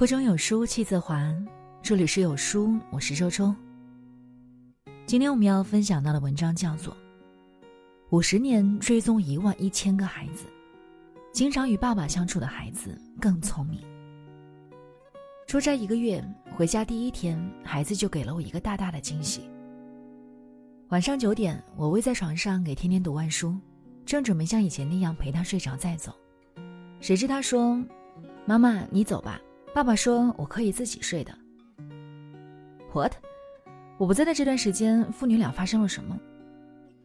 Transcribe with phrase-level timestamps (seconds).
[0.00, 1.30] 腹中有书气自华，
[1.82, 3.54] 这里是有书，我是周周。
[5.04, 6.94] 今天我们要分享到的文章叫做
[8.08, 10.46] 《五十年追踪一万一千个孩子》，
[11.34, 13.78] 经常与爸爸相处的孩子更聪明。
[15.46, 16.24] 出差一个月，
[16.56, 19.42] 回家第一天，孩子就给了我一个大大的惊喜。
[20.88, 23.54] 晚上九点，我偎在床上给天天读完书，
[24.06, 26.10] 正准备像以前那样陪他睡着再走，
[27.02, 27.78] 谁知他说
[28.48, 29.38] ：“妈妈，你走吧。”
[29.72, 31.32] 爸爸说：“我可以自己睡的。”
[32.92, 33.12] What？
[33.98, 36.18] 我不在的这段时间，父女俩发生了什么？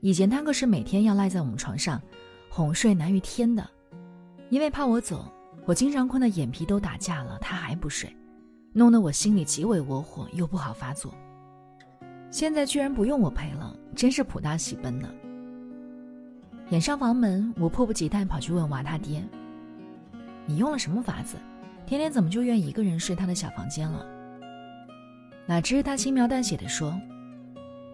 [0.00, 2.00] 以前他可是每天要赖在我们床上，
[2.48, 3.68] 哄睡难于天的。
[4.48, 5.30] 因为怕我走，
[5.66, 8.14] 我经常困得眼皮都打架了，他还不睡，
[8.72, 11.12] 弄得我心里极为窝火，又不好发作。
[12.30, 15.08] 现在居然不用我陪了，真是普大喜奔呢。
[16.70, 19.22] 掩上房门，我迫不及待跑去问娃他爹
[20.46, 21.36] ：“你用了什么法子？
[21.86, 24.06] 天天怎么就愿一个人睡他的小房间了？”
[25.46, 26.98] 哪知他轻描淡写的说：“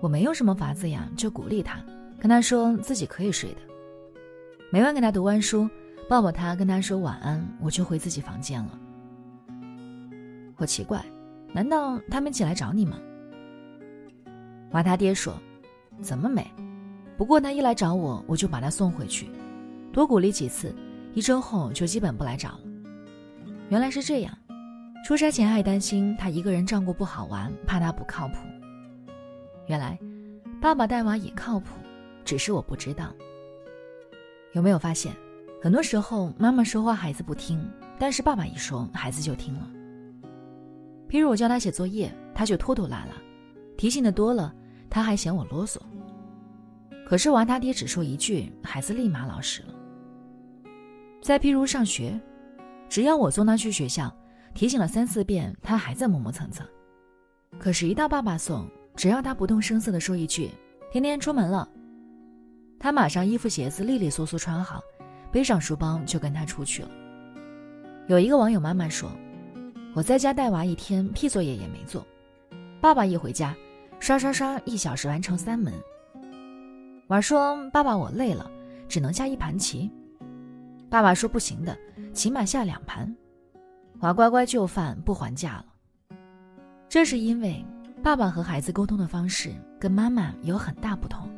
[0.00, 1.78] 我没有什么法子呀，就鼓励他，
[2.18, 3.56] 跟他说自己可以睡的。
[4.70, 5.68] 每晚给他读完书，
[6.08, 8.78] 抱抱他，跟他说晚安，我就回自己房间了。
[10.56, 11.04] 我奇怪，
[11.52, 12.96] 难道他没起来找你吗？”
[14.70, 15.34] 娃他爹说
[16.00, 16.46] ：“怎么没？
[17.16, 19.28] 不过他一来找我，我就把他送回去，
[19.92, 20.72] 多鼓励几次，
[21.12, 22.60] 一周后就基本不来找了。
[23.70, 24.36] 原来是这样。
[25.06, 28.34] 出差前还担心他一个人照顾不好玩，怕他不靠谱。
[29.66, 29.98] 原来，
[30.60, 31.68] 爸爸带娃也靠谱，
[32.22, 33.14] 只是我不知道。
[34.52, 35.14] 有没有发现，
[35.62, 37.66] 很多时候妈妈说话孩子不听，
[37.98, 39.66] 但是爸爸一说，孩子就听了。
[41.08, 43.14] 譬如我教他写作业，他就拖拖拉拉，
[43.78, 44.54] 提醒的多了。”
[44.90, 45.78] 他还嫌我啰嗦，
[47.06, 49.68] 可是娃他爹只说一句，孩子立马老实了。
[51.22, 52.20] 再譬如上学，
[52.90, 54.14] 只要我送他去学校，
[54.52, 56.66] 提醒了三四遍，他还在磨磨蹭蹭。
[57.56, 60.50] 可是，一到爸爸送，只要他不动声色地说一句
[60.90, 61.68] “天天出门了”，
[62.80, 64.82] 他马上衣服鞋子利利索索穿好，
[65.30, 66.90] 背上书包就跟他出去了。
[68.08, 69.08] 有一个网友妈妈说
[69.94, 72.04] ：“我在家带娃一天，屁作业也没做，
[72.80, 73.56] 爸爸一回家。”
[74.00, 75.72] 刷刷刷，一小时完成三门。
[77.08, 78.50] 娃说：“爸爸，我累了，
[78.88, 79.90] 只能下一盘棋。”
[80.90, 81.78] 爸爸说：“不行的，
[82.12, 83.14] 起码下两盘。”
[84.00, 85.66] 娃乖乖就范，不还价了。
[86.88, 87.64] 这是因为
[88.02, 91.30] 爸爸和孩子沟通的方式跟妈妈有很大不同。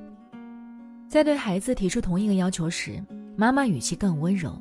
[1.07, 3.05] 在对孩子提出同一个要求时，
[3.37, 4.53] 妈妈语气更温柔；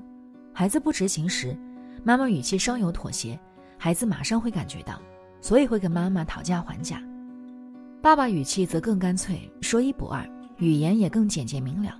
[0.53, 1.57] 孩子不执行时，
[2.03, 3.39] 妈妈语气稍有妥协，
[3.77, 5.01] 孩子马上会感觉到，
[5.39, 7.01] 所以会跟妈妈讨价还价。
[8.01, 11.97] 爸爸语气则更干脆，说一不二，语言也更简洁明了。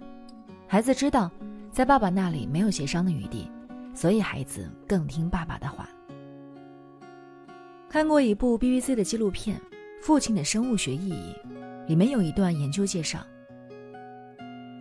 [0.68, 1.31] 孩子知道，
[1.71, 3.49] 在爸爸那里没有协商的余地，
[3.95, 5.87] 所以孩子更听爸爸的话。
[7.89, 9.57] 看过一部 BBC 的纪录片
[10.01, 11.33] 《父亲的生物学意义》，
[11.87, 13.25] 里面有一段研究介绍：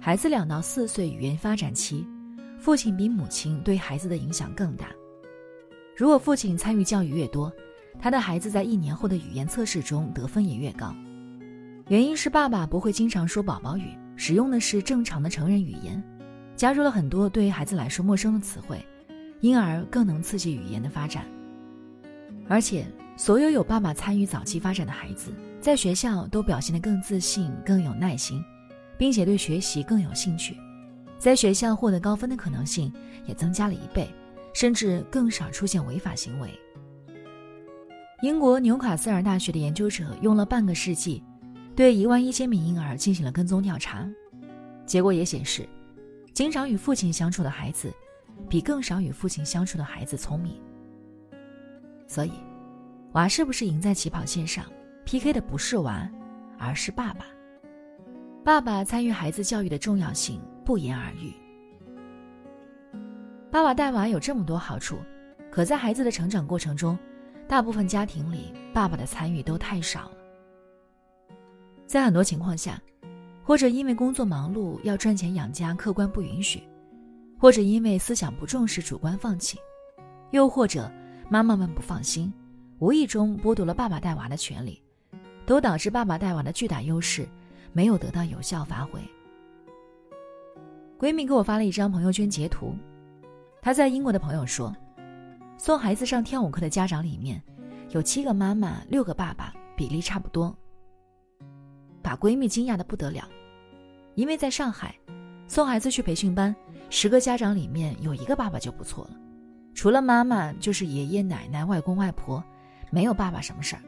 [0.00, 2.04] 孩子两到四岁语言发展期，
[2.58, 4.86] 父亲比母亲对孩子的影响更大。
[5.96, 7.52] 如果父亲参与教育越多，
[8.00, 10.92] 他的孩子在一年后的语言测试中得分也越高。
[11.86, 16.02] 原因是爸爸不会经常说宝宝语，使用的是正常的成人语言，
[16.60, 18.84] 加入了很多对于孩子来说陌生的词汇，
[19.40, 21.24] 因而更能刺激语言的发展。
[22.46, 22.84] 而且，
[23.16, 28.44] 所有有爸爸参与早期发展的孩子，在学校都表现得更自信、更有耐心，
[28.98, 30.54] 并且对学习更有兴趣，
[31.18, 32.92] 在学校获得高分的可能性
[33.24, 34.06] 也增加了一倍，
[34.52, 36.50] 甚至更少出现违法行为。
[38.20, 41.24] 英国纽卡斯尔大学的研究者用了半个世纪。
[41.74, 44.06] 对一万一千名婴儿进行了跟踪调查，
[44.84, 45.66] 结果也显示，
[46.32, 47.92] 经常与父亲相处的孩子，
[48.48, 50.60] 比更少与父亲相处的孩子聪明。
[52.06, 52.32] 所以，
[53.12, 54.64] 娃是不是赢在起跑线上
[55.04, 56.08] ？PK 的不是娃，
[56.58, 57.26] 而是爸爸。
[58.44, 61.34] 爸爸参与孩子教育的重要性不言而喻。
[63.50, 64.98] 爸爸带娃有这么多好处，
[65.50, 66.98] 可在孩子的成长过程中，
[67.48, 70.16] 大部分家庭里爸爸的参与都太少了。
[71.86, 72.80] 在很多情况下，
[73.50, 76.60] 或者因为工作忙碌要赚钱养家，客观不允许；
[77.36, 79.58] 或者因为思想不重视，主观放弃；
[80.30, 80.88] 又或者
[81.28, 82.32] 妈妈们不放心，
[82.78, 84.80] 无意中剥夺了爸爸带娃的权利，
[85.44, 87.28] 都导致爸爸带娃的巨大优势
[87.72, 89.00] 没有得到有效发挥。
[90.96, 92.72] 闺蜜给我发了一张朋友圈截图，
[93.60, 94.72] 她在英国的朋友说，
[95.58, 97.42] 送孩子上跳舞课的家长里面，
[97.88, 100.56] 有七个妈妈，六个爸爸，比例差不多。
[102.00, 103.28] 把闺蜜惊讶的不得了，
[104.20, 104.94] 因为在上海，
[105.48, 106.54] 送孩子去培训班，
[106.90, 109.16] 十个家长里面有一个爸爸就不错了，
[109.72, 112.44] 除了妈妈就是爷爷奶奶、外公外婆，
[112.90, 113.82] 没有爸爸什么事儿。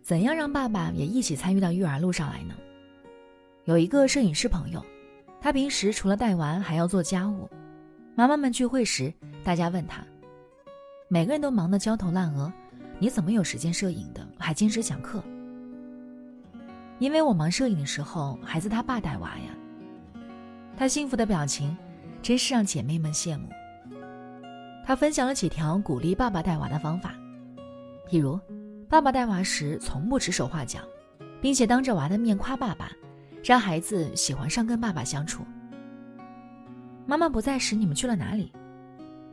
[0.00, 2.54] 怎样让爸爸也一起参与到育儿路上来呢？
[3.66, 4.82] 有一个摄影师朋友，
[5.42, 7.46] 他平时除了带娃还要做家务。
[8.14, 9.12] 妈妈们聚会时，
[9.44, 10.02] 大家问他，
[11.08, 12.50] 每个人都忙得焦头烂额，
[12.98, 15.22] 你怎么有时间摄影的，还坚持讲课？
[16.98, 19.50] 因为我忙摄影的时候，孩子他爸带娃呀。
[20.76, 21.76] 他幸福的表情，
[22.22, 23.48] 真是让姐妹们羡慕。
[24.86, 27.14] 他分享了几条鼓励爸爸带娃的方法，
[28.08, 28.38] 比如，
[28.88, 30.80] 爸爸带娃时从不指手画脚，
[31.40, 32.90] 并且当着娃的面夸爸爸，
[33.42, 35.44] 让孩子喜欢上跟爸爸相处。
[37.06, 38.52] 妈妈不在时，你们去了哪里？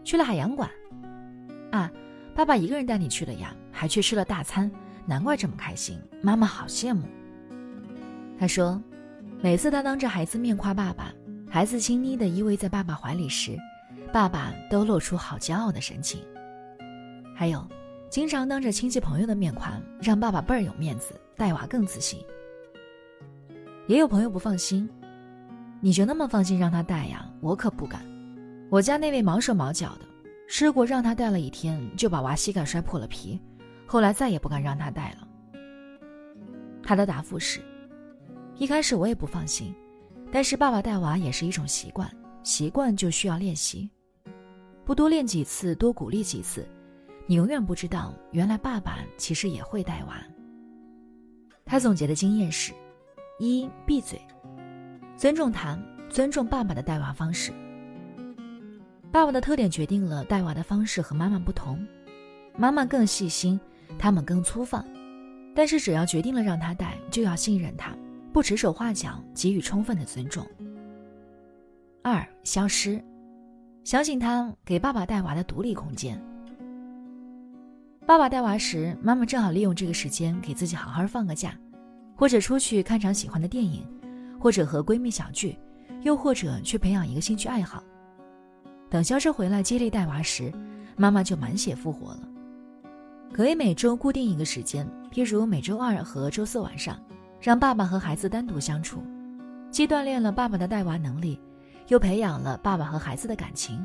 [0.04, 0.70] 去了海洋馆。
[1.72, 1.92] 啊，
[2.36, 4.70] 爸爸一个人带你去的呀，还去吃了大餐，
[5.06, 6.00] 难怪这么开心。
[6.22, 7.08] 妈妈好羡慕。
[8.42, 8.82] 他说，
[9.40, 11.14] 每次他当着孩子面夸爸爸，
[11.48, 13.56] 孩子亲昵的依偎在爸爸怀里时，
[14.12, 16.20] 爸爸都露出好骄傲的神情。
[17.36, 17.64] 还有，
[18.10, 22.20] 经常当着亲戚朋友的面夸，让爸爸倍儿有面子，带娃更自信。
[23.86, 24.90] 也有朋友不放心，
[25.80, 27.32] 你就那么放心让他带呀？
[27.42, 28.04] 我可不敢。
[28.72, 30.02] 我家那位毛手毛脚的，
[30.48, 33.40] 试过让他带了一天，就把娃膝盖摔破了皮，
[33.86, 35.28] 后来再也不敢让他带了。
[36.82, 37.62] 他的答复是。
[38.62, 39.74] 一开始我也不放心，
[40.32, 42.08] 但是爸爸带娃也是一种习惯，
[42.44, 43.90] 习惯就需要练习，
[44.86, 46.64] 不多练几次，多鼓励几次，
[47.26, 50.24] 你永远不知道，原来爸爸其实也会带娃。
[51.66, 52.72] 他总结的经验是：
[53.40, 54.22] 一闭嘴，
[55.18, 55.76] 尊重他，
[56.08, 57.52] 尊重爸爸的带娃方式。
[59.12, 61.84] 爸爸的特点决定了带娃的方式和妈妈不同，
[62.56, 63.60] 妈妈更细心，
[63.98, 64.86] 他们更粗放，
[65.56, 67.98] 但是只要决定了让他带，就要信任他。
[68.34, 70.46] 不指手画脚，给予充分的尊重。
[72.02, 73.04] 二消失，
[73.84, 76.20] 相信他给爸爸带娃的独立空间。
[78.06, 81.58] 爸爸带娃时，妈妈正好利用这个时间给自己好好放个假，
[82.16, 83.86] 或者出去看场喜欢的电影，
[84.40, 85.58] 或者和闺蜜小聚，
[86.02, 87.84] 又或者去培养一个兴趣爱好。
[88.90, 90.52] 等消失回来接力带娃时，
[90.98, 92.28] 妈妈就满血复活了。
[93.32, 96.98] 可以每周固定一个时间，譬如每周二和周四晚上。
[97.42, 99.02] 让爸爸和孩子单独相处，
[99.72, 101.42] 既锻炼了爸爸的带娃能力，
[101.88, 103.84] 又培养了爸爸和孩子的感情，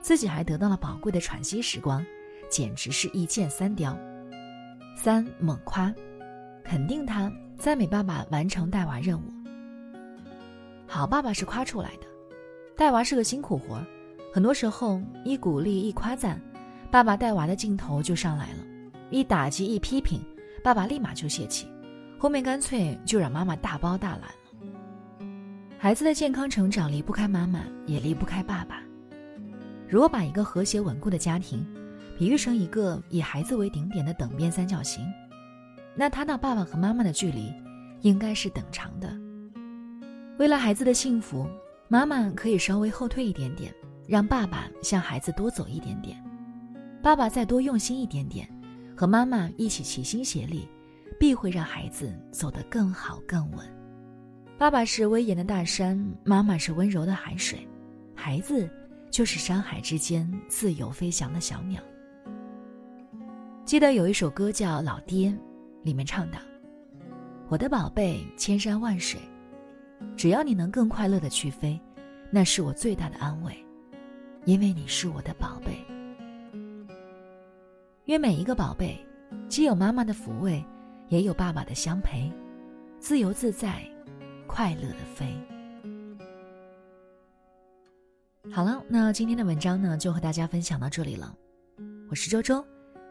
[0.00, 2.04] 自己还得到了宝贵的喘息时光，
[2.50, 3.96] 简直是一箭三雕。
[4.96, 5.94] 三猛夸，
[6.64, 9.22] 肯定他，赞美爸爸完成带娃任务。
[10.88, 12.06] 好爸爸是夸出来的，
[12.76, 13.80] 带娃是个辛苦活，
[14.32, 16.42] 很多时候一鼓励一夸赞，
[16.90, 18.64] 爸爸带娃的劲头就上来了；
[19.10, 20.20] 一打击一批评，
[20.64, 21.68] 爸爸立马就泄气。
[22.18, 25.26] 后面干脆就让妈妈大包大揽了。
[25.78, 28.80] 孩子的健康成长离不开妈妈，也离不开爸爸。
[29.88, 31.64] 如果把一个和谐稳固的家庭
[32.18, 35.06] 比喻成一个以孩子为顶点的等边三角形，
[35.94, 37.52] 那他到爸爸和妈妈的距离
[38.00, 39.14] 应该是等长的。
[40.38, 41.46] 为了孩子的幸福，
[41.88, 43.72] 妈妈可以稍微后退一点点，
[44.08, 46.16] 让爸爸向孩子多走一点点；
[47.02, 48.48] 爸爸再多用心一点点，
[48.96, 50.66] 和妈妈一起齐心协力。
[51.18, 53.66] 必会让孩子走得更好更稳。
[54.58, 57.66] 爸爸是威严的大山，妈妈是温柔的海水，
[58.14, 58.68] 孩子
[59.10, 61.80] 就是山海之间自由飞翔的小鸟。
[63.64, 65.30] 记得有一首歌叫《老爹》，
[65.82, 66.38] 里面唱道
[67.48, 69.20] ：“我的宝贝，千山万水，
[70.16, 71.78] 只要你能更快乐的去飞，
[72.30, 73.54] 那是我最大的安慰，
[74.44, 75.84] 因为你是我的宝贝。
[78.04, 78.96] 愿每一个宝贝，
[79.48, 80.64] 既有妈妈的抚慰。”
[81.08, 82.32] 也有爸爸的相陪，
[82.98, 83.80] 自由自在，
[84.46, 85.26] 快乐的飞。
[88.50, 91.32] 好了，那今天的文章呢，就和大家分享到这里了。
[92.10, 92.64] 我是周周，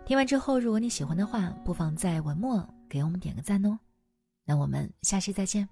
[0.05, 3.79] 听完之后，如果你喜欢的话，不妨在文末给我们点个赞哦。
[4.43, 5.67] 那我们下期再见。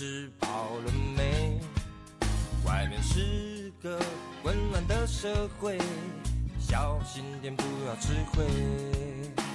[0.00, 0.48] 吃饱
[0.86, 1.60] 了没？
[2.64, 4.00] 外面是个
[4.42, 5.76] 混乱的社会，
[6.58, 8.46] 小心点不要吃亏。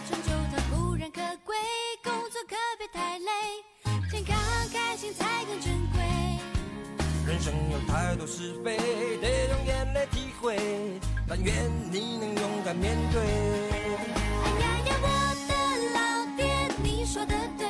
[0.07, 1.55] 成就它固然可贵，
[2.03, 3.25] 工作可别太累，
[4.11, 4.37] 健康
[4.71, 6.03] 开心才更珍贵。
[7.25, 8.77] 人生有太多是非，
[9.19, 10.99] 得用眼泪体会。
[11.27, 11.55] 但愿
[11.91, 13.19] 你能勇敢面对。
[14.43, 15.07] 哎呀呀，我
[15.47, 15.53] 的
[15.95, 16.45] 老爹，
[16.83, 17.67] 你说的对，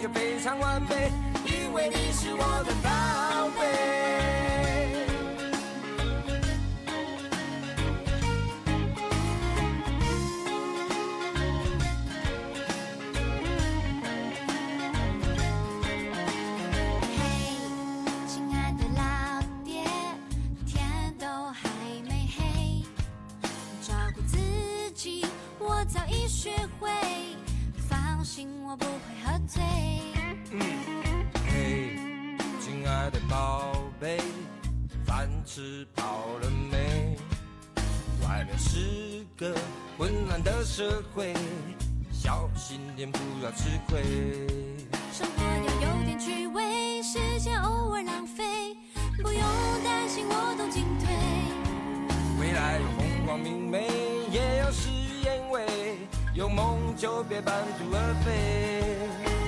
[0.00, 1.10] 就非常完美，
[1.44, 3.60] 因为你是我的宝贝。
[17.16, 17.20] 嘿，
[18.26, 19.02] 亲爱的老
[19.64, 19.84] 爹，
[20.66, 21.68] 天都还
[22.08, 22.82] 没黑，
[23.82, 24.36] 照顾自
[24.94, 25.26] 己
[25.58, 26.50] 我早已学
[28.64, 28.90] 我不会
[29.24, 29.62] 喝醉。
[31.46, 31.96] 嘿，
[32.60, 34.18] 亲爱的宝贝，
[35.04, 37.16] 饭吃饱了没？
[38.22, 39.54] 外面是个
[39.98, 41.34] 混乱的社会，
[42.12, 44.02] 小心点不要吃亏。
[45.12, 48.76] 生活要有点趣味，时间偶尔浪费，
[49.22, 49.42] 不用
[49.84, 51.08] 担心我懂进退。
[52.40, 53.88] 未来有风光明媚，
[54.30, 54.69] 也有
[56.40, 59.39] 有梦就别半途而废。